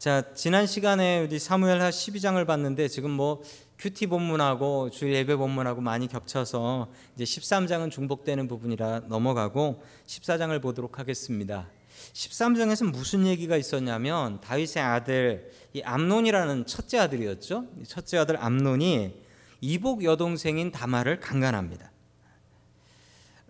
자, 0.00 0.32
지난 0.32 0.66
시간에 0.66 1.20
우리 1.20 1.38
사무엘하 1.38 1.90
12장을 1.90 2.46
봤는데 2.46 2.88
지금 2.88 3.10
뭐 3.10 3.42
QT 3.78 4.06
본문하고 4.06 4.88
주일 4.88 5.12
예배 5.12 5.36
본문하고 5.36 5.82
많이 5.82 6.08
겹쳐서 6.08 6.88
이제 7.14 7.24
13장은 7.24 7.90
중복되는 7.90 8.48
부분이라 8.48 9.00
넘어가고 9.08 9.84
14장을 10.06 10.58
보도록 10.62 10.98
하겠습니다. 10.98 11.68
13장에서 12.14 12.90
무슨 12.90 13.26
얘기가 13.26 13.58
있었냐면 13.58 14.40
다윗의 14.40 14.82
아들 14.82 15.52
이 15.74 15.82
암논이라는 15.82 16.64
첫째 16.64 16.96
아들이었죠. 16.96 17.66
첫째 17.86 18.16
아들 18.16 18.42
암논이 18.42 19.22
이복 19.60 20.04
여동생인 20.04 20.72
다말을 20.72 21.20
강간합니다. 21.20 21.92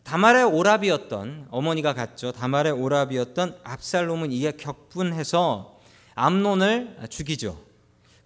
다말의 0.02 0.42
오라비였던 0.46 1.46
어머니가 1.52 1.94
같죠. 1.94 2.32
다말의 2.32 2.72
오라비였던 2.72 3.60
압살롬은 3.62 4.32
이에 4.32 4.50
격분해서 4.50 5.78
암논을 6.20 6.98
죽이죠. 7.08 7.58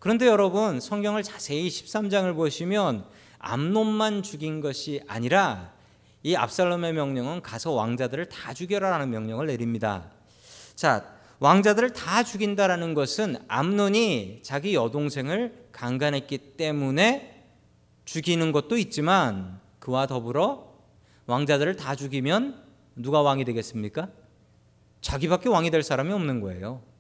그런데 0.01 0.27
여러분 0.27 0.81
성경을 0.81 1.23
자세히 1.23 1.69
13장을 1.69 2.35
보시면 2.35 3.05
암논만 3.39 4.25
죽인 4.25 4.61
것이 4.61 5.01
아니라 5.07 5.73
이 6.25 6.35
압살롬의 6.35 6.93
명령은 6.93 7.41
가서 7.41 7.71
왕자들을 7.71 8.29
다 8.29 8.53
죽여라라는 8.53 9.11
명령을 9.11 9.47
내립니다. 9.47 10.11
자, 10.75 11.09
왕자들을 11.39 11.93
다 11.93 12.25
죽인다라는 12.25 12.95
것은 12.95 13.37
암논이 13.47 14.41
자기 14.43 14.75
여동생을 14.75 15.69
강간했기 15.71 16.57
때문에 16.57 17.45
죽이는 18.07 18.51
것도 18.51 18.77
있지만 18.77 19.61
그와 19.79 20.09
더불어 20.09 20.75
왕자들을 21.27 21.77
다 21.77 21.95
죽이면 21.95 22.61
누가 22.97 23.23
왕이 23.23 23.45
되겠습니까? 23.45 24.09
자기밖에 25.01 25.49
왕이 25.49 25.71
될 25.71 25.85
사람이 25.85 26.13
없는 26.13 26.41
거예요. 26.41 26.94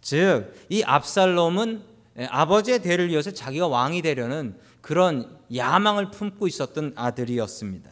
즉, 0.00 0.54
이 0.68 0.82
압살롬은 0.82 1.82
아버지의 2.28 2.80
대를 2.82 3.10
이어서 3.10 3.30
자기가 3.30 3.66
왕이 3.68 4.02
되려는 4.02 4.56
그런 4.80 5.38
야망을 5.54 6.10
품고 6.10 6.46
있었던 6.46 6.92
아들이었습니다. 6.96 7.90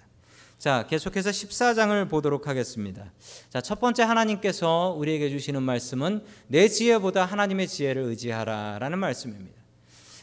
자, 0.58 0.86
계속해서 0.86 1.30
14장을 1.30 2.08
보도록 2.08 2.46
하겠습니다. 2.46 3.12
자, 3.50 3.60
첫 3.60 3.80
번째 3.80 4.04
하나님께서 4.04 4.94
우리에게 4.96 5.28
주시는 5.28 5.62
말씀은 5.62 6.24
내 6.46 6.68
지혜보다 6.68 7.26
하나님의 7.26 7.68
지혜를 7.68 8.02
의지하라라는 8.02 8.98
말씀입니다. 8.98 9.60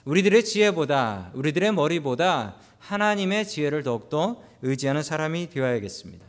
우리들의 0.06 0.44
지혜보다 0.44 1.32
우리들의 1.36 1.74
머리보다 1.74 2.56
하나님의 2.80 3.48
지혜를 3.48 3.84
더욱더 3.84 4.42
의지하는 4.64 5.04
사람이 5.04 5.50
되어야겠습니다. 5.52 6.26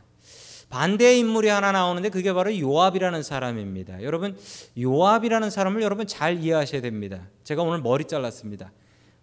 반대의 0.73 1.19
인물이 1.19 1.49
하나 1.49 1.71
나오는데 1.71 2.09
그게 2.09 2.33
바로 2.33 2.59
요압이라는 2.59 3.23
사람입니다. 3.23 4.03
여러분 4.03 4.39
요압이라는 4.81 5.51
사람을 5.51 5.83
여러분 5.83 6.07
잘 6.07 6.43
이해하셔야 6.43 6.81
됩니다. 6.81 7.29
제가 7.45 7.63
오늘 7.63 7.83
머리 7.83 8.07
잘랐습니다. 8.07 8.73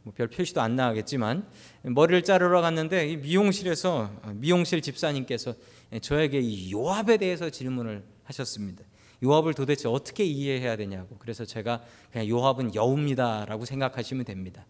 뭐 0.04 0.14
별 0.16 0.28
표시도 0.28 0.62
안 0.62 0.76
나가겠지만 0.76 1.48
머리를 1.82 2.24
자르러 2.24 2.62
갔는데 2.62 3.16
미용실에서 3.16 4.12
미용실 4.36 4.84
집사님께서 4.84 5.56
저에게 6.02 6.40
이 6.40 6.72
요압에 6.72 7.18
대해서 7.18 7.50
질문을 7.50 8.04
하셨습니다. 8.26 8.84
요압을 9.24 9.56
도대체 9.56 9.90
어떻게 9.90 10.24
이해해야 10.24 10.76
되냐고. 10.76 11.18
그래서 11.18 11.46
제가 11.46 11.82
그냥 12.12 12.28
요압은 12.30 12.76
여우입니다라고 12.76 13.66
생각하시면 13.66 14.24
됩니다. 14.24 14.68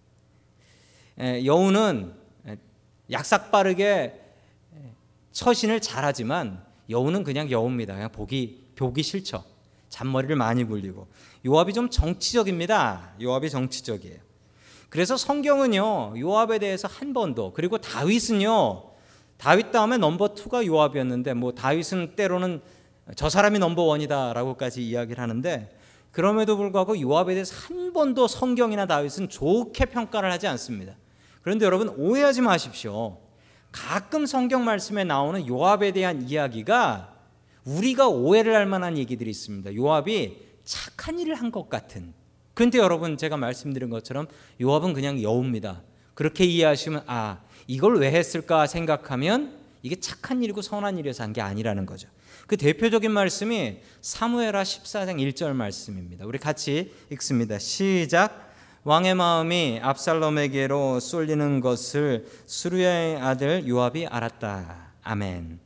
여우는 1.20 2.14
약삭 3.12 3.52
빠르게 3.52 4.22
처신을 5.34 5.82
잘하지만 5.82 6.69
여우는 6.90 7.23
그냥 7.23 7.50
여우입니다. 7.52 7.94
그냥 7.94 8.12
보기 8.12 8.70
보기 8.76 9.04
싫죠. 9.04 9.44
잔머리를 9.90 10.36
많이 10.36 10.64
굴리고 10.64 11.08
요압이 11.45 11.73
좀 11.73 11.90
정치적입니다. 11.90 13.16
요압이 13.22 13.50
정치적이에요. 13.50 14.18
그래서 14.90 15.17
성경은요 15.17 16.16
요압에 16.20 16.60
대해서 16.60 16.88
한 16.88 17.14
번도 17.14 17.54
그리고 17.54 17.78
다윗은요 17.78 18.90
다윗 19.38 19.72
다음에 19.72 19.98
넘버 19.98 20.33
투가 20.33 20.66
요압이었는데 20.66 21.33
뭐 21.33 21.54
다윗은 21.54 22.16
때로는 22.16 22.61
저 23.16 23.30
사람이 23.30 23.60
넘버 23.60 23.83
원이다라고까지 23.83 24.88
이야기를 24.88 25.21
하는데 25.21 25.76
그럼에도 26.11 26.58
불구하고 26.58 27.00
요압에 27.00 27.33
대해서 27.33 27.56
한 27.56 27.94
번도 27.94 28.27
성경이나 28.27 28.86
다윗은 28.86 29.30
좋게 29.30 29.86
평가를 29.86 30.32
하지 30.32 30.48
않습니다. 30.48 30.95
그런데 31.42 31.66
여러분 31.66 31.89
오해하지 31.89 32.42
마십시오. 32.42 33.17
가끔 33.72 34.26
성경 34.26 34.66
말씀에 34.66 35.04
나오는 35.04 35.48
요압에 35.48 35.92
대한 35.92 36.28
이야기가 36.28 37.16
우리가 37.66 38.08
오해를 38.08 38.56
할 38.56 38.66
만한 38.66 38.98
얘기들이 38.98 39.30
있습니다. 39.30 39.76
요압이 39.76 40.38
착한 40.64 41.20
일을 41.20 41.36
한 41.36 41.52
것 41.52 41.70
같은. 41.70 42.14
그런데 42.54 42.78
여러분 42.80 43.18
제가 43.18 43.38
말씀드린 43.38 43.90
것처럼 43.90 44.28
요압은 44.62 44.94
그냥 44.94 45.22
여우입니다. 45.22 45.82
그렇게 46.14 46.44
이해하시면 46.46 47.04
아 47.08 47.40
이걸 47.68 47.98
왜 48.00 48.12
했을까 48.12 48.68
생각하면 48.68 49.58
이게 49.82 49.96
착한 50.00 50.44
일이고 50.44 50.62
선한 50.62 50.98
일이어서 50.98 51.24
한 51.24 51.32
게 51.34 51.42
아니라는 51.42 51.86
거죠. 51.86 52.10
그 52.48 52.58
대표적인 52.58 53.12
말씀이 53.12 53.78
사무엘하 54.02 54.64
14장 54.64 55.18
1절 55.18 55.54
말씀입니다. 55.54 56.26
우리 56.26 56.38
같이 56.40 56.92
읽습니다. 57.12 57.60
시작. 57.60 58.48
왕의 58.84 59.16
마음이 59.16 59.80
압살롬에게로 59.84 61.00
쏠리는 61.00 61.60
것을 61.60 62.26
수르야의 62.45 63.17
아들 63.17 63.67
요압이 63.67 64.08
알았다. 64.08 64.94
아멘. 65.04 65.60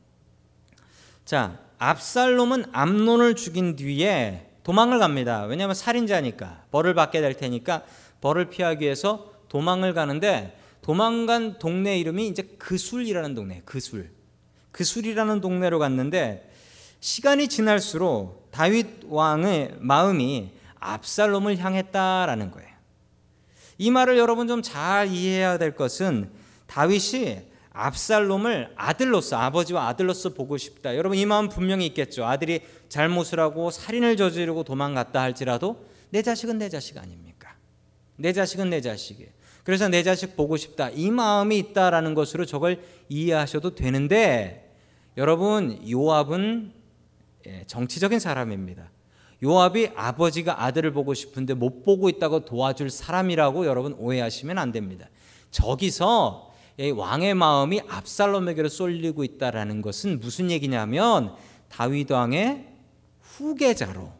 자, 1.24 1.58
압살롬은 1.78 2.66
암논을 2.72 3.36
죽인 3.36 3.76
뒤에 3.76 4.50
도망을 4.64 4.98
갑니다. 4.98 5.44
왜냐하면 5.44 5.74
살인자니까 5.74 6.64
벌을 6.70 6.94
받게 6.94 7.20
될 7.20 7.34
테니까 7.34 7.84
벌을 8.20 8.50
피하기 8.50 8.84
위해서 8.84 9.32
도망을 9.48 9.94
가는데 9.94 10.58
도망간 10.82 11.58
동네 11.58 11.98
이름이 11.98 12.26
이제 12.26 12.42
그술이라는 12.58 13.34
동네. 13.34 13.62
그술. 13.64 14.10
그술이라는 14.72 15.40
동네로 15.40 15.78
갔는데 15.78 16.50
시간이 17.00 17.48
지날수록 17.48 18.50
다윗 18.50 19.04
왕의 19.06 19.76
마음이 19.78 20.50
압살롬을 20.80 21.58
향했다라는 21.58 22.50
거예요. 22.50 22.73
이 23.78 23.90
말을 23.90 24.18
여러분 24.18 24.46
좀 24.48 24.62
잘 24.62 25.08
이해해야 25.08 25.58
될 25.58 25.74
것은 25.74 26.30
다윗이 26.66 27.54
압살롬을 27.70 28.72
아들로서 28.76 29.36
아버지와 29.36 29.88
아들로서 29.88 30.30
보고 30.30 30.56
싶다. 30.56 30.96
여러분 30.96 31.18
이 31.18 31.26
마음 31.26 31.48
분명히 31.48 31.86
있겠죠. 31.86 32.24
아들이 32.24 32.60
잘못을 32.88 33.40
하고 33.40 33.70
살인을 33.70 34.16
저지르고 34.16 34.62
도망갔다 34.62 35.20
할지라도 35.20 35.84
내 36.10 36.22
자식은 36.22 36.58
내 36.58 36.68
자식 36.68 36.96
아닙니까? 36.98 37.56
내 38.16 38.32
자식은 38.32 38.70
내 38.70 38.80
자식이에요. 38.80 39.30
그래서 39.64 39.88
내 39.88 40.02
자식 40.04 40.36
보고 40.36 40.56
싶다. 40.56 40.90
이 40.90 41.10
마음이 41.10 41.58
있다라는 41.58 42.14
것으로 42.14 42.44
저걸 42.44 42.80
이해하셔도 43.08 43.74
되는데 43.74 44.72
여러분 45.16 45.80
요압은 45.90 46.72
예, 47.46 47.64
정치적인 47.66 48.20
사람입니다. 48.20 48.90
요압이 49.44 49.90
아버지가 49.94 50.64
아들을 50.64 50.92
보고 50.92 51.12
싶은데 51.12 51.52
못 51.52 51.84
보고 51.84 52.08
있다고 52.08 52.46
도와줄 52.46 52.90
사람이라고 52.90 53.66
여러분 53.66 53.94
오해하시면 53.98 54.56
안 54.56 54.72
됩니다. 54.72 55.08
저기서 55.50 56.52
왕의 56.96 57.34
마음이 57.34 57.82
압살롬에게로 57.86 58.68
쏠리고 58.68 59.22
있다라는 59.22 59.82
것은 59.82 60.18
무슨 60.18 60.50
얘기냐면 60.50 61.34
다윗 61.68 62.10
왕의 62.10 62.66
후계자로 63.20 64.10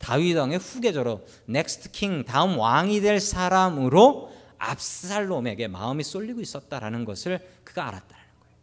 다윗 0.00 0.36
왕의 0.36 0.58
후계자로 0.58 1.24
next 1.46 1.92
king 1.92 2.24
다음 2.24 2.58
왕이 2.58 3.00
될 3.00 3.20
사람으로 3.20 4.32
압살롬에게 4.58 5.68
마음이 5.68 6.02
쏠리고 6.02 6.40
있었다라는 6.40 7.04
것을 7.04 7.38
그가 7.62 7.82
알았다는 7.88 8.24
거예요. 8.40 8.56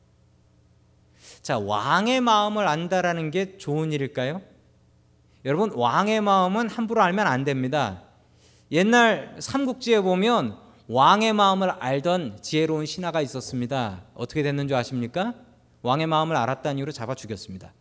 자, 1.41 1.57
왕의 1.57 2.21
마음을 2.21 2.67
안다라는 2.67 3.31
게 3.31 3.57
좋은 3.57 3.93
일일까요? 3.93 4.41
여러분 5.45 5.71
왕의 5.73 6.21
마음은 6.21 6.69
함부로 6.69 7.01
알면 7.01 7.25
안 7.25 7.43
됩니다. 7.43 8.03
옛날 8.71 9.35
삼국지에 9.39 10.01
보면 10.01 10.57
왕의 10.87 11.33
마음을 11.33 11.69
알던 11.69 12.39
지혜로운 12.41 12.85
신하가 12.85 13.21
있었습니다. 13.21 14.03
어떻게 14.13 14.43
됐는 14.43 14.67
줄 14.67 14.75
아십니까? 14.75 15.33
왕의 15.81 16.07
마음을 16.07 16.35
알았다는 16.35 16.77
이유로 16.79 16.91
잡아 16.91 17.15
죽였습니다. 17.15 17.73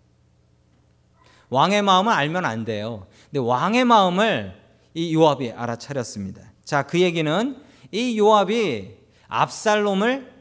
왕의 1.50 1.82
마음을 1.82 2.12
알면 2.12 2.44
안 2.44 2.64
돼요. 2.64 3.06
근데 3.30 3.40
왕의 3.40 3.84
마음을 3.84 4.54
이 4.94 5.14
요압이 5.14 5.52
알아차렸습니다. 5.52 6.52
자, 6.64 6.82
그 6.82 7.00
얘기는 7.00 7.56
이 7.90 8.18
요압이 8.18 8.98
압살롬을 9.28 10.32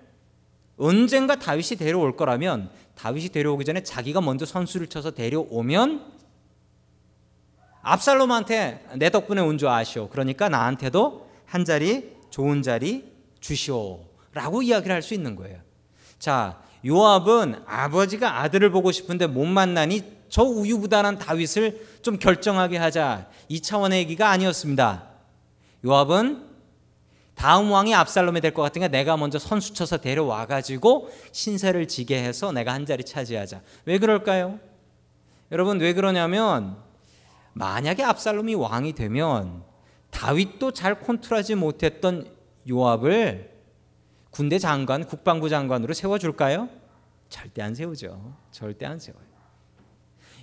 언젠가 0.77 1.35
다윗이 1.35 1.77
데려올 1.79 2.15
거라면 2.15 2.69
다윗이 2.95 3.29
데려오기 3.29 3.65
전에 3.65 3.81
자기가 3.83 4.21
먼저 4.21 4.45
선수를 4.45 4.87
쳐서 4.87 5.11
데려오면 5.11 6.16
압살롬한테 7.91 8.85
내 8.97 9.09
덕분에 9.09 9.41
온 9.41 9.57
줄 9.57 9.69
아시오. 9.69 10.09
그러니까 10.09 10.49
나한테도 10.49 11.27
한 11.45 11.63
자리 11.65 12.11
좋은 12.29 12.61
자리 12.61 13.11
주시오라고 13.39 14.61
이야기를 14.61 14.93
할 14.93 15.01
수 15.01 15.13
있는 15.13 15.35
거예요. 15.35 15.59
자, 16.19 16.59
요압은 16.85 17.63
아버지가 17.65 18.41
아들을 18.41 18.69
보고 18.71 18.91
싶은데 18.91 19.27
못 19.27 19.45
만나니 19.45 20.01
저 20.29 20.43
우유부단한 20.43 21.17
다윗을 21.19 21.99
좀 22.01 22.17
결정하게 22.19 22.77
하자 22.77 23.29
이 23.47 23.61
차원의 23.61 23.99
얘기가 23.99 24.29
아니었습니다. 24.29 25.03
요압은 25.85 26.45
다음 27.35 27.71
왕이 27.71 27.93
압살롬이 27.95 28.41
될 28.41 28.53
것 28.53 28.63
같으니까 28.63 28.87
내가 28.89 29.15
먼저 29.15 29.39
선수 29.39 29.73
쳐서 29.73 29.97
데려와 29.97 30.47
가지고 30.47 31.09
신세를 31.31 31.87
지게 31.87 32.21
해서 32.21 32.51
내가 32.51 32.73
한 32.73 32.85
자리 32.85 33.03
차지하자. 33.03 33.61
왜 33.85 33.99
그럴까요? 33.99 34.59
여러분 35.51 35.79
왜 35.79 35.93
그러냐면 35.93 36.75
만약에 37.57 38.03
압살롬이 38.03 38.55
왕이 38.55 38.93
되면 38.93 39.63
다윗도 40.11 40.71
잘 40.71 40.99
컨트롤하지 40.99 41.55
못했던 41.55 42.29
요압을 42.69 43.51
군대 44.29 44.59
장관, 44.59 45.05
국방부 45.05 45.49
장관으로 45.49 45.93
세워줄까요? 45.93 46.69
절대 47.29 47.61
안 47.61 47.73
세우죠. 47.73 48.35
절대 48.51 48.85
안 48.85 48.99
세워요. 48.99 49.25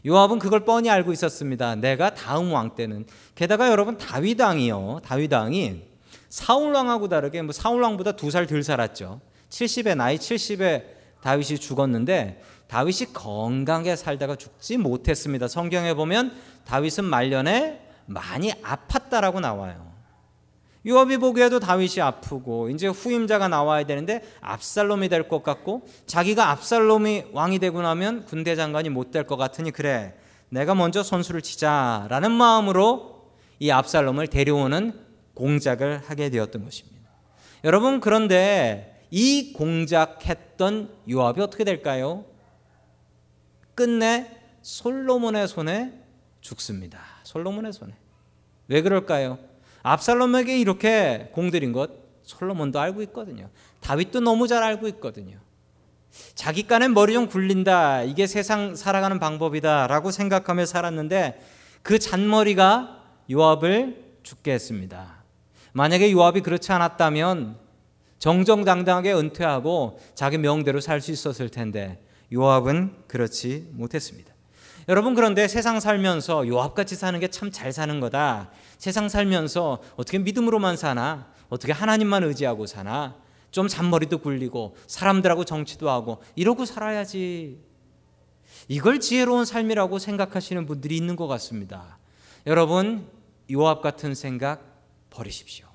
요압은 0.06 0.38
그걸 0.38 0.64
뻔히 0.64 0.90
알고 0.90 1.12
있었습니다. 1.12 1.76
내가 1.76 2.12
다음 2.14 2.52
왕 2.52 2.74
때는 2.74 3.06
게다가 3.34 3.70
여러분 3.70 3.96
다윗 3.96 4.40
왕이요. 4.40 5.00
다윗 5.04 5.32
왕이 5.32 5.82
사울 6.28 6.74
왕하고 6.74 7.08
다르게 7.08 7.40
뭐 7.42 7.52
사울 7.52 7.82
왕보다 7.82 8.12
두 8.12 8.28
살 8.30 8.46
덜 8.46 8.62
살았죠. 8.62 9.20
70에 9.48 9.96
나이 9.96 10.18
70에 10.18 10.84
다윗이 11.22 11.58
죽었는데 11.58 12.42
다윗이 12.74 13.12
건강하게 13.12 13.94
살다가 13.94 14.34
죽지 14.34 14.78
못했습니다. 14.78 15.46
성경에 15.46 15.94
보면 15.94 16.34
다윗은 16.64 17.04
말년에 17.04 17.80
많이 18.06 18.50
아팠다라고 18.50 19.38
나와요. 19.38 19.92
요압이 20.84 21.18
보기에도 21.18 21.60
다윗이 21.60 22.00
아프고 22.00 22.68
이제 22.70 22.88
후임자가 22.88 23.46
나와야 23.46 23.84
되는데 23.86 24.22
압살롬이 24.40 25.08
될 25.08 25.28
것 25.28 25.44
같고 25.44 25.86
자기가 26.06 26.50
압살롬이 26.50 27.26
왕이 27.32 27.60
되고 27.60 27.80
나면 27.80 28.24
군대 28.24 28.56
장관이 28.56 28.88
못 28.88 29.12
될 29.12 29.24
것 29.28 29.36
같으니 29.36 29.70
그래 29.70 30.14
내가 30.48 30.74
먼저 30.74 31.04
선수를 31.04 31.42
치자라는 31.42 32.32
마음으로 32.32 33.30
이 33.60 33.70
압살롬을 33.70 34.26
데려오는 34.26 35.00
공작을 35.34 36.02
하게 36.08 36.28
되었던 36.28 36.64
것입니다. 36.64 37.08
여러분 37.62 38.00
그런데 38.00 39.00
이 39.12 39.52
공작했던 39.52 40.90
요압이 41.08 41.40
어떻게 41.40 41.62
될까요? 41.62 42.24
끝내 43.74 44.30
솔로몬의 44.62 45.48
손에 45.48 45.92
죽습니다. 46.40 47.00
솔로몬의 47.24 47.72
손에. 47.72 47.92
왜 48.68 48.82
그럴까요? 48.82 49.38
압살롬에게 49.82 50.58
이렇게 50.58 51.28
공들인 51.32 51.72
것 51.72 51.90
솔로몬도 52.22 52.80
알고 52.80 53.02
있거든요. 53.02 53.50
다윗도 53.80 54.20
너무 54.20 54.48
잘 54.48 54.62
알고 54.62 54.88
있거든요. 54.88 55.38
자기 56.34 56.66
깐엔 56.66 56.94
머리 56.94 57.12
좀 57.12 57.28
굴린다. 57.28 58.02
이게 58.02 58.26
세상 58.26 58.76
살아가는 58.76 59.18
방법이다라고 59.18 60.10
생각하며 60.10 60.64
살았는데 60.64 61.40
그 61.82 61.98
잔머리가 61.98 63.02
요압을 63.30 64.04
죽게 64.22 64.52
했습니다. 64.52 65.22
만약에 65.72 66.12
요압이 66.12 66.40
그렇지 66.40 66.72
않았다면 66.72 67.58
정정당당하게 68.18 69.12
은퇴하고 69.12 69.98
자기 70.14 70.38
명대로 70.38 70.80
살 70.80 71.00
수 71.00 71.10
있었을 71.10 71.50
텐데 71.50 72.03
요압은 72.32 73.04
그렇지 73.08 73.68
못했습니다. 73.72 74.32
여러분 74.88 75.14
그런데 75.14 75.48
세상 75.48 75.80
살면서 75.80 76.46
요압같이 76.46 76.94
사는 76.94 77.18
게 77.20 77.28
참 77.28 77.50
잘 77.50 77.72
사는 77.72 78.00
거다. 78.00 78.50
세상 78.78 79.08
살면서 79.08 79.80
어떻게 79.96 80.18
믿음으로만 80.18 80.76
사나? 80.76 81.32
어떻게 81.48 81.72
하나님만 81.72 82.22
의지하고 82.24 82.66
사나? 82.66 83.16
좀 83.50 83.68
잔머리도 83.68 84.18
굴리고 84.18 84.76
사람들하고 84.86 85.44
정치도 85.44 85.88
하고 85.88 86.22
이러고 86.34 86.64
살아야지. 86.64 87.60
이걸 88.68 89.00
지혜로운 89.00 89.44
삶이라고 89.44 89.98
생각하시는 89.98 90.66
분들이 90.66 90.96
있는 90.96 91.16
것 91.16 91.26
같습니다. 91.28 91.98
여러분 92.46 93.08
요압 93.50 93.80
같은 93.80 94.14
생각 94.14 94.62
버리십시오. 95.10 95.66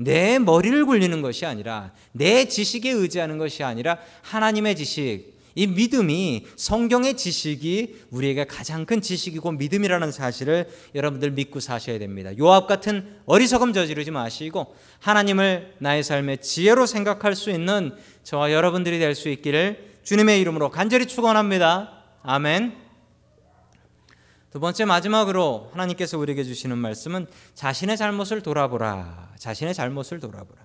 내 0.00 0.38
머리를 0.38 0.86
굴리는 0.86 1.20
것이 1.20 1.44
아니라 1.44 1.92
내 2.12 2.46
지식에 2.46 2.90
의지하는 2.90 3.36
것이 3.36 3.62
아니라 3.62 3.98
하나님의 4.22 4.74
지식, 4.76 5.38
이 5.54 5.66
믿음이 5.66 6.46
성경의 6.56 7.16
지식이 7.16 8.06
우리에게 8.10 8.44
가장 8.44 8.86
큰 8.86 9.02
지식이고 9.02 9.52
믿음이라는 9.52 10.10
사실을 10.10 10.68
여러분들 10.94 11.32
믿고 11.32 11.60
사셔야 11.60 11.98
됩니다. 11.98 12.30
요압 12.38 12.66
같은 12.66 13.16
어리석음 13.26 13.72
저지르지 13.72 14.10
마시고 14.10 14.74
하나님을 15.00 15.74
나의 15.78 16.02
삶의 16.02 16.38
지혜로 16.38 16.86
생각할 16.86 17.34
수 17.34 17.50
있는 17.50 17.92
저와 18.24 18.52
여러분들이 18.52 18.98
될 18.98 19.14
수 19.14 19.28
있기를 19.28 19.90
주님의 20.04 20.40
이름으로 20.40 20.70
간절히 20.70 21.06
축원합니다. 21.06 22.04
아멘. 22.22 22.89
두 24.50 24.58
번째 24.58 24.84
마지막으로 24.84 25.70
하나님께서 25.72 26.18
우리에게 26.18 26.42
주시는 26.42 26.76
말씀은 26.76 27.28
자신의 27.54 27.96
잘못을 27.96 28.42
돌아보라. 28.42 29.28
자신의 29.38 29.74
잘못을 29.74 30.18
돌아보라. 30.18 30.60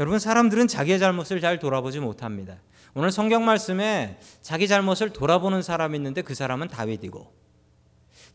여러분 0.00 0.18
사람들은 0.18 0.66
자기의 0.66 0.98
잘못을 0.98 1.40
잘 1.40 1.60
돌아보지 1.60 2.00
못합니다. 2.00 2.56
오늘 2.94 3.12
성경 3.12 3.44
말씀에 3.44 4.18
자기 4.42 4.66
잘못을 4.66 5.10
돌아보는 5.10 5.62
사람이 5.62 5.96
있는데 5.96 6.22
그 6.22 6.34
사람은 6.34 6.68
다윗이고 6.68 7.32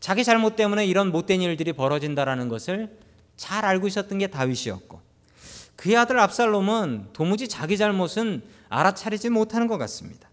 자기 0.00 0.24
잘못 0.24 0.56
때문에 0.56 0.86
이런 0.86 1.12
못된 1.12 1.42
일들이 1.42 1.72
벌어진다라는 1.74 2.48
것을 2.48 2.98
잘 3.36 3.64
알고 3.66 3.88
있었던 3.88 4.18
게 4.18 4.28
다윗이었고 4.28 5.00
그의 5.76 5.96
아들 5.96 6.18
압살롬은 6.18 7.10
도무지 7.12 7.46
자기 7.46 7.76
잘못은 7.76 8.42
알아차리지 8.68 9.28
못하는 9.28 9.66
것 9.68 9.76
같습니다. 9.78 10.28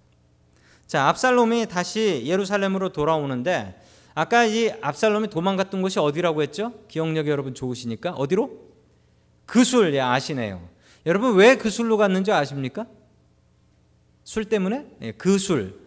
자, 0.87 1.07
압살롬이 1.09 1.67
다시 1.67 2.23
예루살렘으로 2.25 2.89
돌아오는데 2.89 3.81
아까 4.15 4.45
이 4.45 4.71
압살롬이 4.81 5.27
도망갔던 5.27 5.81
곳이 5.81 5.99
어디라고 5.99 6.41
했죠? 6.41 6.71
기억력이 6.87 7.29
여러분 7.29 7.53
좋으시니까 7.53 8.11
어디로? 8.11 8.49
그술 9.45 9.93
예, 9.93 9.99
아시네요. 9.99 10.67
여러분 11.05 11.35
왜 11.35 11.57
그술로 11.57 11.97
갔는지 11.97 12.31
아십니까? 12.31 12.87
술 14.23 14.45
때문에? 14.45 14.87
예, 15.01 15.11
그술. 15.11 15.81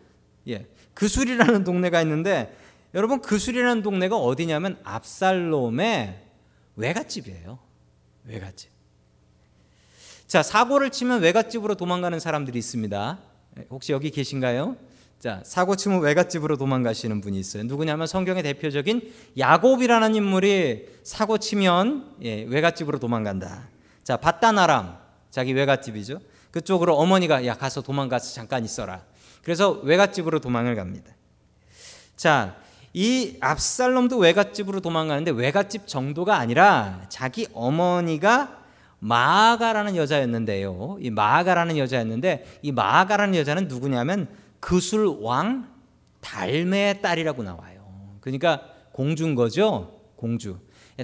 예. 0.47 0.67
그술이라는 0.93 1.65
동네가 1.65 2.03
있는데 2.03 2.55
여러분 2.95 3.21
그술이라는 3.23 3.83
동네가 3.83 4.17
어디냐면 4.17 4.79
압살롬의 4.85 6.23
외갓집이에요. 6.77 7.59
외갓집. 8.25 8.71
자, 10.27 10.43
사고를 10.43 10.91
치면 10.91 11.23
외갓집으로 11.23 11.77
도망가는 11.77 12.21
사람들이 12.21 12.59
있습니다. 12.59 13.19
예, 13.59 13.67
혹시 13.71 13.93
여기 13.93 14.11
계신가요? 14.11 14.77
자, 15.19 15.41
사고 15.45 15.75
치면 15.75 16.01
외갓집으로 16.01 16.57
도망가시는 16.57 17.21
분이 17.21 17.41
있어요. 17.41 17.65
누구냐면 17.65 18.07
성경의 18.07 18.45
대표적인 18.45 19.13
야곱이라는 19.37 20.15
인물이 20.15 20.87
사고 21.03 21.39
치면 21.39 22.19
예, 22.23 22.45
외갓집으로 22.45 23.01
도망간다. 23.01 23.69
자, 24.05 24.17
바다나람 24.17 24.97
자기 25.31 25.53
외갓집이죠. 25.55 26.21
그쪽으로 26.53 26.97
어머니가 26.97 27.45
야 27.47 27.55
가서 27.55 27.83
도망가서 27.83 28.33
잠깐 28.33 28.65
있어라. 28.65 29.03
그래서 29.43 29.73
외갓집으로 29.83 30.39
도망을 30.39 30.77
갑니다. 30.77 31.13
자, 32.15 32.57
이 32.93 33.37
압살롬도 33.41 34.19
외갓집으로 34.19 34.81
도망가는데 34.81 35.33
외갓집 35.33 35.89
정도가 35.89 36.37
아니라 36.37 37.03
자기 37.09 37.49
어머니가 37.53 38.57
마아가라는 39.01 39.97
여자였는데요. 39.97 40.99
이 41.01 41.11
마아가라는 41.11 41.77
여자였는데 41.77 42.61
이 42.63 42.73
마아가라는 42.73 43.35
여자는 43.37 43.69
누구냐면 43.69 44.29
그술 44.61 45.07
왕 45.21 45.69
달매의 46.21 47.01
딸이라고 47.03 47.43
나와요. 47.43 48.19
그러니까 48.21 48.63
공주인 48.93 49.35
거죠. 49.35 50.01
공주. 50.17 50.59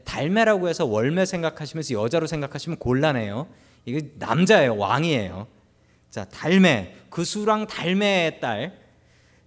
달매라고 0.05 0.69
해서 0.69 0.85
월매 0.85 1.25
생각하시면서 1.25 1.95
여자로 1.95 2.27
생각하시면 2.27 2.79
곤란해요. 2.79 3.47
이게 3.85 4.11
남자예요. 4.19 4.77
왕이에요. 4.77 5.47
자, 6.11 6.25
달매. 6.25 6.95
그 7.11 7.25
수랑 7.25 7.67
달매의 7.67 8.41
딸. 8.41 8.79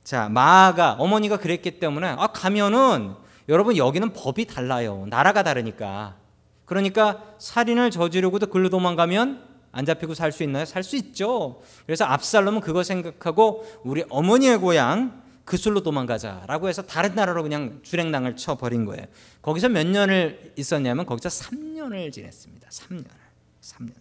자, 0.03 0.29
마아가 0.29 0.93
어머니가 0.93 1.37
그랬기 1.37 1.79
때문에 1.79 2.07
아 2.07 2.27
가면은 2.27 3.15
여러분 3.49 3.75
여기는 3.75 4.13
법이 4.13 4.45
달라요. 4.45 5.05
나라가 5.09 5.43
다르니까. 5.43 6.15
그러니까 6.63 7.23
살인을 7.39 7.91
저지르고도 7.91 8.47
글로 8.47 8.69
도망가면 8.69 9.43
안 9.71 9.86
잡히고 9.86 10.13
살 10.13 10.31
수 10.31 10.43
있나요? 10.43 10.65
살 10.65 10.83
수 10.83 10.95
있죠. 10.95 11.62
그래서 11.86 12.05
압살롬은 12.05 12.62
그거 12.62 12.83
생각하고 12.83 13.65
우리 13.83 14.03
어머니의 14.09 14.57
고향 14.57 15.21
그술로 15.45 15.81
도망가자라고 15.81 16.67
해서 16.67 16.81
다른 16.81 17.15
나라로 17.15 17.41
그냥 17.43 17.79
주랭랑을 17.83 18.36
쳐 18.36 18.55
버린 18.55 18.83
거예요. 18.86 19.05
거기서 19.41 19.69
몇 19.69 19.88
년을 19.88 20.53
있었냐면 20.57 21.05
거기서 21.05 21.29
3년을 21.29 22.12
지냈습니다. 22.12 22.67
3년. 22.69 23.05
3년. 23.62 23.93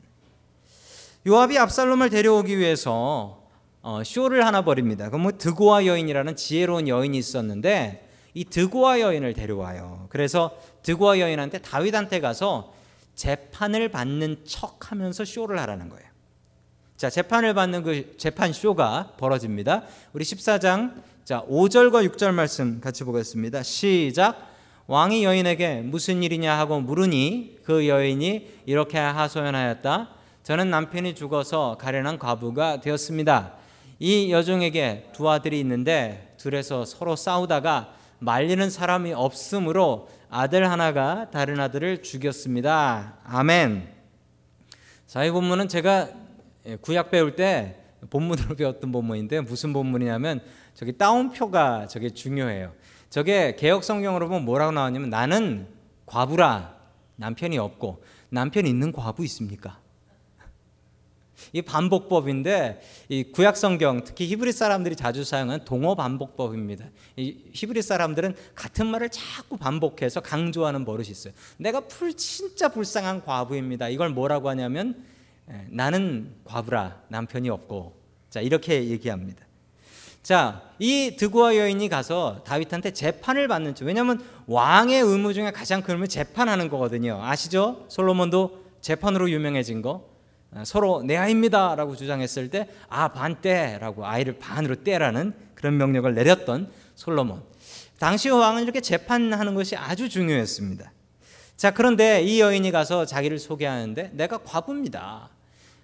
요압이 1.26 1.58
압살롬을 1.58 2.11
데려오기 2.11 2.56
위해서 2.58 3.42
어, 3.82 4.02
쇼를 4.04 4.44
하나 4.44 4.62
벌입니다. 4.64 5.11
그뭐 5.11 5.38
드고아 5.38 5.87
여인이라는 5.87 6.35
지혜로운 6.37 6.88
여인이 6.88 7.16
있었는데 7.16 8.08
이 8.35 8.44
드고아 8.44 9.00
여인을 9.00 9.32
데려와요. 9.35 10.06
그래서 10.11 10.56
드고아 10.82 11.20
여인한테 11.20 11.58
다윗한테 11.58 12.20
가서 12.20 12.75
재판을 13.16 13.88
받는 13.88 14.44
척 14.44 14.92
하면서 14.92 15.25
쇼를 15.25 15.58
하라는 15.58 15.88
거예요. 15.88 16.06
자, 16.96 17.11
재판을 17.11 17.52
받는 17.54 17.82
그 17.82 18.14
재판 18.16 18.52
쇼가 18.52 19.14
벌어집니다. 19.18 19.82
우리 20.12 20.25
14장 20.25 21.02
자, 21.25 21.42
5절과 21.49 22.08
6절 22.08 22.32
말씀 22.32 22.80
같이 22.80 23.02
보겠습니다. 23.02 23.62
시작. 23.64 24.54
왕이 24.87 25.25
여인에게 25.25 25.80
무슨 25.80 26.23
일이냐 26.23 26.56
하고 26.56 26.80
물으니 26.80 27.58
그 27.64 27.88
여인이 27.88 28.61
이렇게 28.66 28.99
하소연하였다. 28.99 30.11
저는 30.44 30.70
남편이 30.70 31.16
죽어서 31.16 31.76
가련한 31.80 32.20
과부가 32.20 32.80
되었습니다. 32.80 33.54
이 33.99 34.30
여종에게 34.30 35.11
두 35.12 35.28
아들이 35.28 35.58
있는데 35.58 36.35
둘에서 36.38 36.85
서로 36.85 37.16
싸우다가 37.16 37.94
말리는 38.20 38.70
사람이 38.70 39.12
없으므로 39.12 40.08
아들 40.28 40.68
하나가 40.71 41.30
다른 41.30 41.61
아들을 41.61 42.02
죽였습니다. 42.02 43.18
아멘. 43.25 43.88
자, 45.06 45.25
이 45.25 45.30
본문은 45.30 45.68
제가 45.68 46.09
구약 46.80 47.11
배울 47.11 47.37
때 47.37 47.76
본문으로 48.11 48.54
배웠던 48.56 48.90
본문인데 48.90 49.40
무슨 49.42 49.73
본문이냐면 49.73 50.40
저기 50.75 50.97
따옴표가 50.99 51.87
저게 51.87 52.11
중요해요. 52.11 52.73
저게 53.09 53.54
개혁 53.56 53.85
성경으로 53.85 54.28
보면 54.28 54.45
뭐라고 54.45 54.73
나왔냐면 54.73 55.11
나는 55.11 55.68
과부라 56.06 56.76
남편이 57.16 57.56
없고 57.59 58.02
남편 58.28 58.66
있는 58.66 58.92
과부 58.92 59.25
있습니까? 59.25 59.78
이 61.52 61.62
반복법인데 61.62 62.81
이 63.09 63.25
구약 63.25 63.57
성경 63.57 64.05
특히 64.05 64.26
히브리 64.26 64.52
사람들이 64.52 64.97
자주 64.97 65.25
사용하는 65.25 65.64
동어 65.64 65.95
반복법입니다. 65.95 66.87
이 67.16 67.37
히브리 67.52 67.83
사람들은 67.83 68.35
같은 68.55 68.87
말을 68.87 69.09
자꾸 69.11 69.57
반복해서 69.57 70.21
강조하는 70.21 70.85
버릇이 70.85 71.09
있어요. 71.11 71.33
내가 71.57 71.81
풀 71.81 72.14
진짜 72.14 72.69
불쌍한 72.69 73.25
과부입니다. 73.25 73.88
이걸 73.88 74.11
뭐라고 74.11 74.49
하냐면 74.49 75.05
나는 75.69 76.35
과부라 76.45 77.02
남편이 77.09 77.49
없고 77.50 77.95
자 78.31 78.40
이렇게 78.40 78.88
얘기합니다. 78.88 79.47
자, 80.26 80.61
이 80.81 81.14
드고아 81.16 81.55
여인이 81.57 81.88
가서 81.88 82.43
다윗한테 82.45 82.93
재판을 82.93 83.47
받는 83.47 83.76
줄. 83.76 83.87
왜냐하면 83.87 84.21
왕의 84.49 85.00
의무 85.00 85.33
중에 85.33 85.52
가장 85.52 85.83
큰 85.83 85.95
의무 85.95 86.09
재판하는 86.09 86.69
거거든요. 86.69 87.23
아시죠? 87.23 87.87
솔로몬도 87.88 88.64
재판으로 88.81 89.31
유명해진 89.31 89.83
거. 89.83 90.15
아, 90.55 90.65
서로 90.65 91.03
내 91.03 91.17
아입니다라고 91.17 91.97
주장했을 91.97 92.49
때 92.50 92.69
아 92.88 93.09
반대라고 93.09 94.07
아이를 94.07 94.38
반으로 94.38 94.83
떼라는 94.85 95.35
그런 95.55 95.76
명령을 95.76 96.15
내렸던 96.15 96.71
솔로몬. 96.95 97.43
당시 97.99 98.29
왕은 98.29 98.62
이렇게 98.62 98.81
재판하는 98.81 99.55
것이 99.55 99.76
아주 99.76 100.09
중요했습니다. 100.09 100.93
자 101.57 101.71
그런데 101.73 102.23
이 102.23 102.41
여인이 102.41 102.71
가서 102.71 103.07
자기를 103.07 103.38
소개하는데 103.38 104.11
내가 104.15 104.38
과부입니다. 104.38 105.31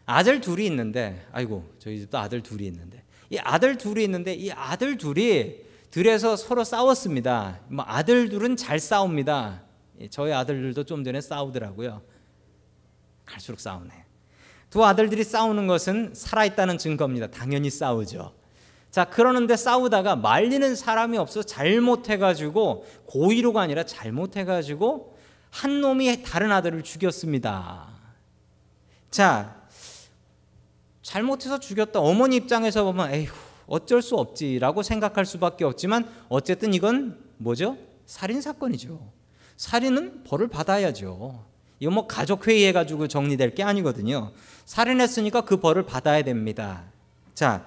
아들 0.04 0.40
둘이 0.40 0.66
있는데 0.66 1.26
아이고 1.32 1.70
저희 1.78 2.00
집도 2.00 2.18
아들 2.18 2.42
둘이 2.42 2.66
있는데 2.66 3.02
이 3.30 3.38
아들 3.38 3.78
둘이 3.78 4.04
있는데 4.04 4.34
이 4.34 4.50
아들 4.52 4.98
둘이 4.98 5.56
들에서 5.90 6.36
서로 6.36 6.64
싸웠습니다. 6.64 7.60
뭐 7.68 7.84
아들 7.88 8.28
둘은 8.28 8.56
잘 8.56 8.78
싸웁니다. 8.78 9.62
저희 10.10 10.32
아들들도 10.32 10.84
좀 10.84 11.04
전에 11.04 11.20
싸우더라고요. 11.20 12.02
갈수록 13.24 13.60
싸우네. 13.60 14.01
두 14.72 14.82
아들들이 14.86 15.22
싸우는 15.22 15.66
것은 15.66 16.12
살아있다는 16.14 16.78
증거입니다. 16.78 17.26
당연히 17.26 17.68
싸우죠. 17.68 18.32
자, 18.90 19.04
그러는데 19.04 19.54
싸우다가 19.54 20.16
말리는 20.16 20.74
사람이 20.74 21.18
없어 21.18 21.42
잘못해가지고 21.42 22.86
고의로가 23.04 23.60
아니라 23.60 23.84
잘못해가지고 23.84 25.14
한 25.50 25.82
놈이 25.82 26.22
다른 26.22 26.50
아들을 26.50 26.82
죽였습니다. 26.84 27.86
자, 29.10 29.62
잘못해서 31.02 31.60
죽였다. 31.60 32.00
어머니 32.00 32.36
입장에서 32.36 32.82
보면 32.84 33.12
에휴 33.12 33.30
어쩔 33.66 34.00
수 34.00 34.16
없지라고 34.16 34.82
생각할 34.82 35.26
수밖에 35.26 35.66
없지만 35.66 36.08
어쨌든 36.30 36.72
이건 36.72 37.22
뭐죠? 37.36 37.76
살인 38.06 38.40
사건이죠. 38.40 39.12
살인은 39.58 40.24
벌을 40.24 40.48
받아야죠. 40.48 41.51
이거 41.82 41.90
뭐 41.90 42.06
가족 42.06 42.46
회의해 42.46 42.70
가지고 42.70 43.08
정리될 43.08 43.56
게 43.56 43.64
아니거든요. 43.64 44.30
살인했으니까 44.66 45.40
그 45.40 45.56
벌을 45.56 45.82
받아야 45.82 46.22
됩니다. 46.22 46.84
자, 47.34 47.66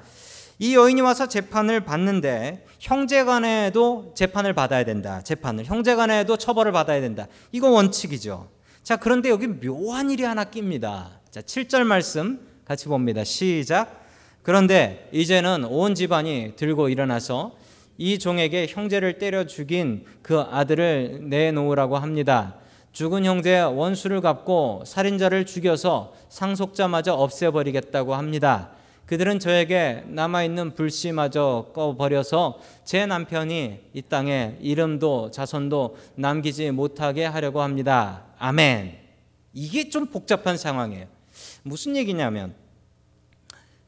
이 0.57 0.74
여인이 0.74 1.01
와서 1.01 1.27
재판을 1.27 1.81
받는데 1.81 2.65
형제간에도 2.79 4.13
재판을 4.15 4.53
받아야 4.53 4.86
된다. 4.86 5.22
재판을 5.22 5.65
형제간에도 5.65 6.38
처벌을 6.38 6.72
받아야 6.72 7.01
된다. 7.01 7.27
이거 7.51 7.69
원칙이죠. 7.72 8.48
자, 8.84 8.95
그런데 8.95 9.27
여기 9.27 9.48
묘한 9.48 10.10
일이 10.10 10.24
하나 10.24 10.45
낍니다. 10.45 11.19
자, 11.29 11.41
7절 11.41 11.84
말씀 11.84 12.39
같이 12.63 12.86
봅니다. 12.86 13.25
시작. 13.25 14.05
그런데 14.43 15.10
이제는 15.12 15.65
온 15.65 15.93
집안이 15.93 16.53
들고 16.55 16.88
일어나서 16.88 17.57
이 17.98 18.17
종에게 18.17 18.67
형제를 18.69 19.17
때려 19.17 19.45
죽인 19.45 20.05
그 20.22 20.39
아들을 20.39 21.27
내놓으라고 21.27 21.98
합니다. 21.98 22.62
죽은 22.96 23.25
형제의 23.25 23.75
원수를 23.75 24.22
갚고 24.22 24.84
살인자를 24.86 25.46
죽여서 25.46 26.14
상속자마저 26.30 27.14
없애버리겠다고 27.14 28.16
합니다. 28.16 28.70
그들은 29.06 29.40
저에게 29.40 30.06
남아있는 30.08 30.75
불씨마저 30.75 31.72
꺼버려서 31.75 32.62
제 32.86 33.06
남편이 33.06 33.80
이 33.92 34.02
땅에 34.04 34.56
이름도 34.62 35.32
자손도 35.32 35.98
남기지 36.16 36.72
못하게 36.72 37.25
하려고 37.25 37.62
합니다. 37.62 38.28
아멘. 38.40 38.98
이게 39.52 39.90
좀 39.90 40.06
복잡한 40.06 40.56
상황이에요. 40.56 41.08
무슨 41.64 41.98
얘기냐면 41.98 42.56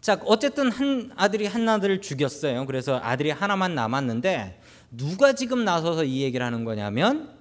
자 0.02 0.20
어쨌든 0.26 0.70
한 0.70 1.14
아들이 1.16 1.46
한 1.46 1.68
아들을 1.70 2.02
죽였어요. 2.02 2.66
그래서 2.66 3.00
아들이 3.02 3.32
하나만 3.32 3.74
남았는데 3.74 4.60
누가 4.92 5.32
지금 5.32 5.64
나서서 5.64 6.04
이 6.04 6.24
얘기를 6.24 6.46
하는 6.46 6.66
거냐면 6.66 7.38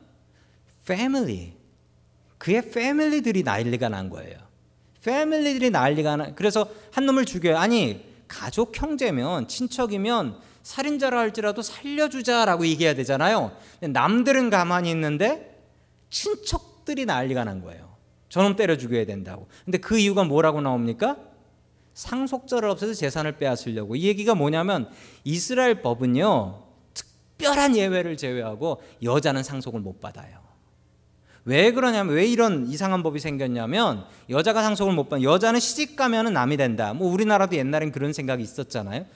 패밀리 0.85 1.56
그의 2.47 2.71
패밀리들이 2.71 3.43
난리가 3.43 3.89
난 3.89 4.09
거예요. 4.09 4.39
패밀리들이 5.03 5.71
난리가 5.71 6.17
나. 6.17 6.35
그래서 6.37 6.69
한 6.93 7.05
놈을 7.05 7.25
죽여요. 7.25 7.57
아니 7.59 8.05
가족 8.29 8.81
형제면 8.81 9.49
친척이면 9.49 10.39
살인자라 10.63 11.19
할지라도 11.19 11.63
살려주자라고 11.63 12.65
얘기해야 12.69 12.95
되잖아요. 12.95 13.51
남들은 13.81 14.51
가만히 14.51 14.91
있는데 14.93 15.61
친척들이 16.09 17.05
난리가 17.05 17.43
난 17.43 17.63
거예요. 17.63 17.97
저놈 18.29 18.55
때려 18.55 18.79
죽여야 18.79 19.07
된다고. 19.07 19.49
근데 19.65 19.79
그 19.79 19.99
이유가 19.99 20.23
뭐라고 20.23 20.61
나옵니까? 20.61 21.17
상속자를 21.95 22.69
없애서 22.69 22.95
재산을 22.95 23.39
빼앗으려고. 23.39 23.97
이 23.97 24.05
얘기가 24.05 24.37
뭐냐면 24.37 24.89
이스라엘 25.25 25.83
법은요. 25.83 26.63
특별한 26.95 27.77
예외를 27.77 28.17
제외하고 28.17 28.83
여자는 29.03 29.43
상속을 29.43 29.81
못 29.81 30.01
받아요. 30.01 30.46
왜 31.47 31.71
그러냐면 31.71 32.13
왜 32.13 32.27
이런 32.27 32.67
이상한 32.67 33.05
법이 33.05 33.21
생겼냐면 33.21 34.05
여자가 34.29 34.63
상속을 34.63 34.93
못 34.93 35.09
받. 35.09 35.23
여자는 35.23 35.61
시집 35.61 35.95
가면은 35.95 36.33
남이 36.33 36.57
된다. 36.57 36.93
뭐 36.93 37.11
우리나라도 37.11 37.57
옛날엔 37.57 37.93
그런 37.93 38.13
생각이 38.13 38.43
있었잖아요. 38.43 39.07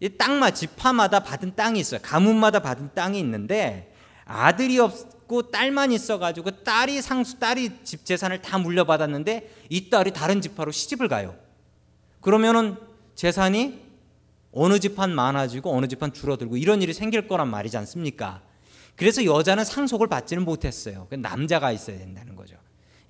이 0.00 0.08
땅마 0.08 0.50
지파마다 0.50 1.20
받은 1.20 1.54
땅이 1.54 1.78
있어요. 1.78 2.00
가문마다 2.02 2.58
받은 2.58 2.90
땅이 2.94 3.20
있는데 3.20 3.94
아들이 4.24 4.80
없고 4.80 5.52
딸만 5.52 5.92
있어가지고 5.92 6.64
딸이 6.64 7.00
상수 7.00 7.38
딸이 7.38 7.84
집 7.84 8.04
재산을 8.04 8.42
다 8.42 8.58
물려받았는데 8.58 9.54
이 9.70 9.90
딸이 9.90 10.12
다른 10.12 10.40
지파로 10.40 10.72
시집을 10.72 11.06
가요. 11.06 11.36
그러면은 12.20 12.76
재산이 13.14 13.80
어느 14.50 14.80
집한 14.80 15.14
많아지고 15.14 15.72
어느 15.72 15.86
집한 15.86 16.12
줄어들고 16.12 16.56
이런 16.56 16.82
일이 16.82 16.92
생길 16.92 17.28
거란 17.28 17.48
말이지 17.48 17.76
않습니까? 17.76 18.42
그래서 18.96 19.24
여자는 19.24 19.64
상속을 19.64 20.08
받지는 20.08 20.44
못했어요. 20.44 21.06
그 21.10 21.16
남자가 21.16 21.72
있어야 21.72 21.98
된다는 21.98 22.36
거죠. 22.36 22.56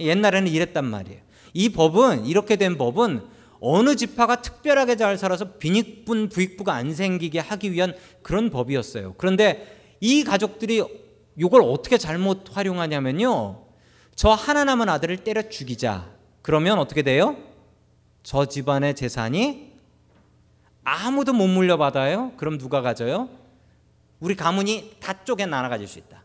옛날에는 0.01 0.51
이랬단 0.51 0.85
말이에요. 0.85 1.21
이 1.53 1.69
법은 1.71 2.27
이렇게 2.27 2.57
된 2.57 2.77
법은 2.79 3.23
어느 3.61 3.97
지파가 3.97 4.43
특별하게 4.43 4.97
잘 4.97 5.17
살아서 5.17 5.53
빈익분 5.53 6.29
부익부가 6.29 6.75
안 6.75 6.93
생기게 6.95 7.39
하기 7.39 7.73
위한 7.73 7.95
그런 8.23 8.51
법이었어요. 8.51 9.15
그런데 9.17 9.97
이 10.01 10.25
가족들이 10.25 10.83
이걸 11.37 11.63
어떻게 11.63 11.97
잘못 11.97 12.55
활용하냐면요. 12.57 13.65
저 14.15 14.31
하나 14.31 14.65
남은 14.65 14.89
아들을 14.89 15.19
때려 15.19 15.49
죽이자. 15.49 16.11
그러면 16.43 16.79
어떻게 16.79 17.03
돼요? 17.03 17.37
저 18.23 18.47
집안의 18.47 18.95
재산이 18.95 19.73
아무도 20.85 21.33
못 21.33 21.47
물려받아요? 21.47 22.33
그럼 22.37 22.59
누가 22.59 22.83
가져요? 22.83 23.29
우리 24.21 24.35
가문이 24.35 24.97
다 25.01 25.25
쪼개 25.25 25.47
나눠 25.47 25.69
가질 25.69 25.87
수 25.89 25.99
있다. 25.99 26.23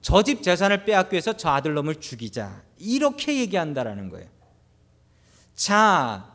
저 0.00 0.22
집 0.22 0.42
재산을 0.42 0.84
빼앗기 0.84 1.14
위해서 1.14 1.32
저 1.36 1.50
아들놈을 1.50 1.96
죽이자. 2.00 2.62
이렇게 2.78 3.38
얘기한다라는 3.38 4.10
거예요. 4.10 4.28
자, 5.54 6.32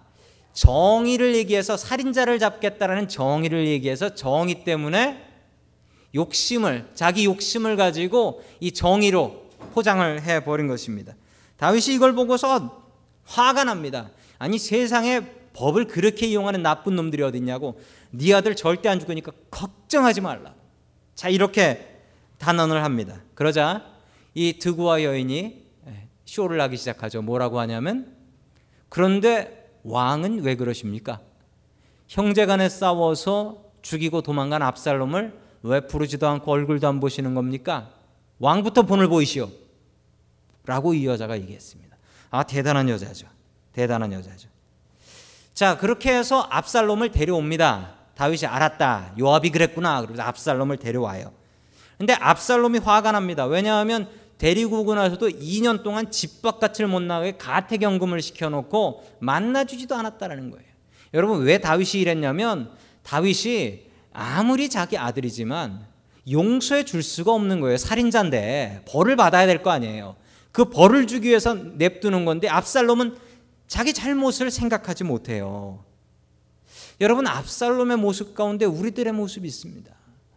정의를 0.54 1.36
얘기해서 1.36 1.76
살인자를 1.78 2.40
잡겠다라는 2.40 3.08
정의를 3.10 3.68
얘기해서 3.68 4.16
정의 4.16 4.64
때문에 4.64 5.24
욕심을 6.16 6.90
자기 6.96 7.26
욕심을 7.26 7.76
가지고 7.76 8.44
이 8.60 8.72
정의로 8.72 9.50
포장을 9.74 10.22
해 10.22 10.44
버린 10.44 10.68
것입니다. 10.68 11.14
다윗이 11.58 11.96
이걸 11.96 12.14
보고서 12.14 12.86
화가 13.26 13.66
납니다. 13.66 14.10
아니 14.40 14.58
세상에 14.58 15.22
법을 15.58 15.88
그렇게 15.88 16.28
이용하는 16.28 16.62
나쁜 16.62 16.96
놈들이 16.96 17.24
어딨냐고 17.24 17.80
네 18.12 18.32
아들 18.34 18.56
절대 18.56 18.90
안 18.90 19.00
죽으니까 19.00 19.32
걱정하지 19.50 20.22
말라. 20.22 20.54
자 21.16 21.30
이렇게 21.30 22.00
단언을 22.38 22.84
합니다. 22.84 23.24
그러자 23.34 23.84
이 24.36 24.60
드구와 24.60 25.04
여인이 25.04 25.66
쇼를 26.26 26.62
하기 26.62 26.78
시작하죠. 26.78 27.24
뭐라고 27.24 27.60
하냐면 27.60 28.16
그런데 28.90 29.72
왕은 29.84 30.44
왜 30.44 30.56
그러십니까? 30.56 31.22
형제간에 32.08 32.70
싸워서 32.70 33.64
죽이고 33.82 34.22
도망간 34.22 34.62
압살롬을 34.62 35.40
왜 35.64 35.80
부르지도 35.88 36.28
않고 36.28 36.52
얼굴도 36.52 36.88
안 36.88 37.00
보시는 37.00 37.34
겁니까? 37.34 37.92
왕부터 38.40 38.84
본을 38.84 39.08
보이시오. 39.08 39.50
라고 40.66 40.94
이 40.94 41.06
여자가 41.06 41.38
얘기했습니다. 41.40 41.98
아, 42.30 42.44
대단한 42.44 42.90
여자죠. 42.90 43.28
대단한 43.72 44.14
여자죠. 44.14 44.50
자, 45.58 45.76
그렇게 45.76 46.16
해서 46.16 46.48
압살롬을 46.52 47.10
데려옵니다. 47.10 47.96
다윗이 48.14 48.46
알았다. 48.46 49.16
요압이 49.20 49.50
그랬구나. 49.50 50.04
그래서 50.04 50.22
압살롬을 50.22 50.78
데려와요. 50.78 51.32
근데 51.98 52.14
압살롬이 52.14 52.78
화가 52.78 53.12
납니다. 53.12 53.48
왜냐하면 53.48 54.08
데리고 54.38 54.82
오고 54.82 54.94
나서도 54.94 55.30
2년 55.30 55.82
동안 55.82 56.12
집 56.12 56.44
바깥을 56.44 56.86
못 56.86 57.00
나가게 57.02 57.38
가택연금을 57.38 58.22
시켜놓고 58.22 59.04
만나주지도 59.18 59.96
않았다라는 59.96 60.52
거예요. 60.52 60.68
여러분 61.16 61.42
왜 61.42 61.58
다윗이 61.58 62.02
이랬냐면 62.02 62.70
다윗이 63.02 63.88
아무리 64.14 64.70
자기 64.70 64.96
아들이지만 64.96 65.88
용서해 66.30 66.86
줄 66.86 67.02
수가 67.02 67.34
없는 67.34 67.62
거예요. 67.62 67.78
살인자인데 67.78 68.84
벌을 68.88 69.16
받아야 69.16 69.48
될 69.48 69.64
거 69.64 69.72
아니에요. 69.72 70.18
그 70.52 70.66
벌을 70.66 71.08
주기 71.08 71.30
위해서 71.30 71.56
냅두는 71.56 72.26
건데 72.26 72.48
압살롬은 72.48 73.26
자기 73.68 73.94
잘못을 73.94 74.50
생각하지 74.52 75.04
못해요. 75.04 75.84
여러분 77.02 77.28
압살롬의 77.28 77.98
모습 77.98 78.34
가운데 78.34 78.66
우리들의 78.66 79.14
모습이 79.14 79.48
있습니다. 79.48 79.92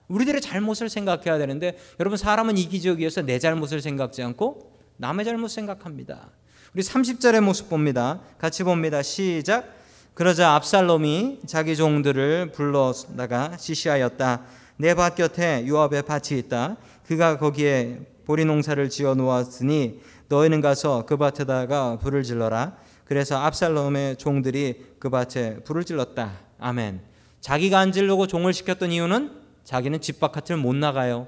우리들의 0.09 0.41
잘못을 0.41 0.89
생각해야 0.89 1.39
되는데 1.39 1.79
여러분 2.01 2.17
사람은 2.19 2.59
이기적이어서 2.59 3.23
내 3.23 3.39
잘못을 3.39 3.81
생각지 3.81 4.23
않고 4.23 4.73
남의 4.97 5.25
잘못 5.25 5.49
생각합니다. 5.49 6.31
우리 6.75 6.83
30절의 6.83 7.41
모습 7.41 7.69
봅니다. 7.69 8.21
같이 8.39 8.65
봅니다. 8.65 9.03
시작. 9.03 9.77
그러자 10.15 10.55
압살롬이 10.57 11.41
자기 11.47 11.77
종들을 11.77 12.53
불러다가 12.53 13.57
지시하였다. 13.57 14.43
내 14.77 14.95
밭 14.95 15.15
곁에 15.15 15.67
요압의 15.69 16.03
밭이 16.03 16.39
있다. 16.41 16.77
그가 17.07 17.39
거기에 17.39 18.01
보리 18.25 18.45
농사를 18.45 18.89
지어 18.91 19.15
놓았으니 19.15 20.01
너희는 20.29 20.61
가서 20.61 21.05
그 21.07 21.17
밭에다가 21.17 21.99
불을 21.99 22.23
질러라. 22.23 22.77
그래서 23.11 23.37
압살롬의 23.39 24.19
종들이 24.19 24.85
그 25.01 25.11
밭에 25.11 25.65
불을 25.65 25.83
질렀다. 25.83 26.31
아멘. 26.61 27.01
자기가 27.41 27.77
안 27.77 27.91
질르고 27.91 28.29
종을 28.29 28.53
시켰던 28.53 28.93
이유는 28.93 29.33
자기는 29.65 30.01
집 30.01 30.21
바깥을 30.21 30.57
못 30.57 30.77
나가요. 30.77 31.27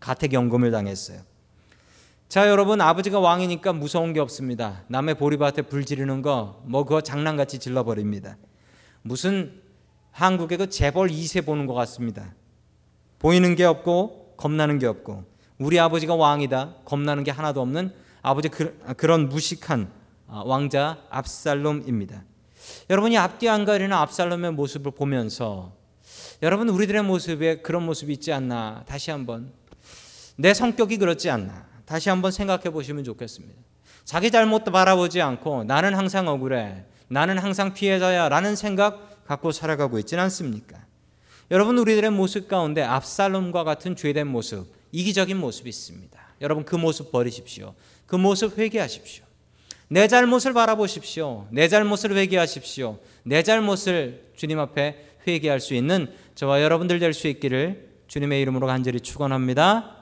가택연금을 0.00 0.72
당했어요. 0.72 1.20
자, 2.28 2.48
여러분 2.48 2.80
아버지가 2.80 3.20
왕이니까 3.20 3.72
무서운 3.74 4.12
게 4.12 4.18
없습니다. 4.18 4.82
남의 4.88 5.18
보리밭에 5.18 5.62
불 5.62 5.84
지르는 5.84 6.20
거 6.22 6.62
뭐 6.64 6.82
그거 6.82 7.00
장난같이 7.00 7.60
질러 7.60 7.84
버립니다. 7.84 8.36
무슨 9.02 9.52
한국의 10.10 10.58
그 10.58 10.68
재벌 10.68 11.10
2세 11.10 11.46
보는 11.46 11.66
것 11.66 11.74
같습니다. 11.74 12.34
보이는 13.20 13.54
게 13.54 13.62
없고 13.62 14.34
겁나는 14.36 14.80
게 14.80 14.88
없고 14.88 15.22
우리 15.58 15.78
아버지가 15.78 16.16
왕이다. 16.16 16.78
겁나는 16.84 17.22
게 17.22 17.30
하나도 17.30 17.60
없는 17.60 17.92
아버지 18.20 18.48
그, 18.48 19.06
런 19.06 19.28
무식한 19.28 19.82
아, 19.82 19.99
왕자 20.30 20.98
압살롬입니다. 21.10 22.24
여러분이 22.88 23.18
앞뒤 23.18 23.48
안 23.48 23.64
가리는 23.64 23.92
압살롬의 23.92 24.52
모습을 24.52 24.92
보면서 24.92 25.72
여러분 26.42 26.68
우리들의 26.68 27.02
모습에 27.02 27.62
그런 27.62 27.84
모습이 27.84 28.12
있지 28.14 28.32
않나 28.32 28.84
다시 28.86 29.10
한번 29.10 29.52
내 30.36 30.54
성격이 30.54 30.96
그렇지 30.98 31.30
않나 31.30 31.66
다시 31.84 32.08
한번 32.08 32.30
생각해 32.32 32.70
보시면 32.70 33.04
좋겠습니다. 33.04 33.60
자기 34.04 34.30
잘못도 34.30 34.72
바라보지 34.72 35.20
않고 35.20 35.64
나는 35.64 35.94
항상 35.94 36.28
억울해. 36.28 36.84
나는 37.08 37.38
항상 37.38 37.74
피해자야. 37.74 38.28
라는 38.28 38.54
생각 38.54 39.24
갖고 39.26 39.52
살아가고 39.52 39.98
있지는 39.98 40.24
않습니까? 40.24 40.78
여러분, 41.50 41.76
우리들의 41.78 42.10
모습 42.10 42.48
가운데 42.48 42.82
압살롬과 42.82 43.64
같은 43.64 43.96
죄된 43.96 44.28
모습, 44.28 44.66
이기적인 44.92 45.36
모습이 45.36 45.68
있습니다. 45.68 46.20
여러분, 46.40 46.64
그 46.64 46.76
모습 46.76 47.10
버리십시오. 47.10 47.74
그 48.06 48.14
모습 48.14 48.56
회개하십시오. 48.56 49.24
내 49.92 50.06
잘못을 50.06 50.52
바라보십시오. 50.52 51.48
내 51.50 51.66
잘못을 51.66 52.16
회개하십시오. 52.16 52.98
내 53.24 53.42
잘못을 53.42 54.30
주님 54.36 54.60
앞에 54.60 54.96
회개할 55.26 55.58
수 55.58 55.74
있는 55.74 56.12
저와 56.36 56.62
여러분들 56.62 57.00
될 57.00 57.12
수 57.12 57.26
있기를 57.26 57.88
주님의 58.06 58.40
이름으로 58.40 58.68
간절히 58.68 59.00
축원합니다. 59.00 59.99